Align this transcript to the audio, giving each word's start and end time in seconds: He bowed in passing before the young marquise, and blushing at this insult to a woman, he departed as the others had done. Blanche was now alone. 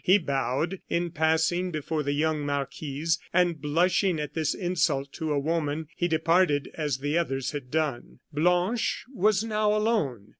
He 0.03 0.17
bowed 0.17 0.81
in 0.89 1.11
passing 1.11 1.69
before 1.69 2.01
the 2.01 2.13
young 2.13 2.43
marquise, 2.43 3.19
and 3.31 3.61
blushing 3.61 4.19
at 4.19 4.33
this 4.33 4.55
insult 4.55 5.13
to 5.13 5.31
a 5.31 5.37
woman, 5.37 5.89
he 5.95 6.07
departed 6.07 6.71
as 6.73 6.97
the 6.97 7.19
others 7.19 7.51
had 7.51 7.69
done. 7.69 8.17
Blanche 8.33 9.05
was 9.13 9.43
now 9.43 9.75
alone. 9.75 10.29